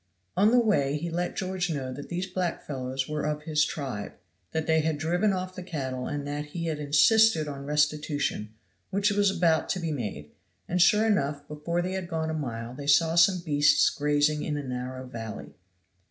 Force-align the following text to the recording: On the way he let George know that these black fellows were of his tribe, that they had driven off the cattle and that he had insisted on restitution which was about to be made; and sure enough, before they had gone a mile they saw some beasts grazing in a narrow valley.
On 0.35 0.49
the 0.49 0.57
way 0.59 0.97
he 0.97 1.11
let 1.11 1.35
George 1.35 1.69
know 1.69 1.93
that 1.93 2.09
these 2.09 2.25
black 2.25 2.65
fellows 2.65 3.07
were 3.07 3.23
of 3.23 3.43
his 3.43 3.63
tribe, 3.63 4.13
that 4.51 4.65
they 4.65 4.79
had 4.79 4.97
driven 4.97 5.31
off 5.31 5.53
the 5.55 5.61
cattle 5.61 6.07
and 6.07 6.25
that 6.25 6.45
he 6.47 6.65
had 6.65 6.79
insisted 6.79 7.47
on 7.47 7.65
restitution 7.67 8.51
which 8.89 9.11
was 9.11 9.29
about 9.29 9.69
to 9.69 9.79
be 9.79 9.91
made; 9.91 10.31
and 10.67 10.81
sure 10.81 11.05
enough, 11.05 11.47
before 11.47 11.83
they 11.83 11.91
had 11.91 12.07
gone 12.09 12.31
a 12.31 12.33
mile 12.33 12.73
they 12.73 12.87
saw 12.87 13.13
some 13.13 13.41
beasts 13.45 13.91
grazing 13.91 14.41
in 14.41 14.57
a 14.57 14.63
narrow 14.63 15.05
valley. 15.05 15.53